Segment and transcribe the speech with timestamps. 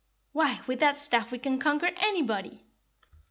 [0.31, 2.65] "Why, with that staff we can conquer anybody."